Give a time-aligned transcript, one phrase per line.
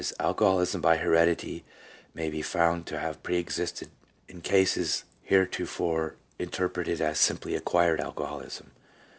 [0.19, 1.63] alcoholism by heredity
[2.15, 3.89] may be found to have pre existed
[4.27, 8.71] in cases heretofore interpreted as simply acquired alcoholism.